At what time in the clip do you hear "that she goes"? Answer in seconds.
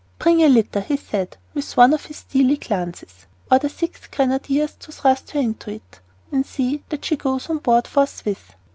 6.89-7.51